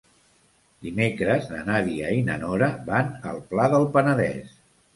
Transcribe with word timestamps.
Dimecres 0.85 1.45
na 1.51 1.59
Nàdia 1.67 2.09
i 2.21 2.25
na 2.31 2.39
Nora 2.47 2.73
van 2.89 3.15
al 3.35 3.45
Pla 3.55 3.71
del 3.77 3.89
Penedès. 3.97 4.61